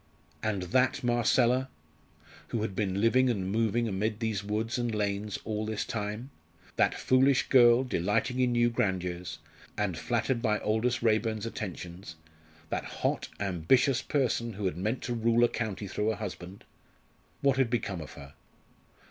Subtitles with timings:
[0.41, 1.69] And that Marcella,
[2.47, 6.31] who had been living and moving amid these woods and lanes all this time
[6.75, 9.37] that foolish girl, delighting in new grandeurs,
[9.77, 12.15] and flattered by Aldous Raeburn's attentions
[12.69, 16.63] that hot, ambitious person who had meant to rule a county through a husband
[17.41, 18.33] what had become of her?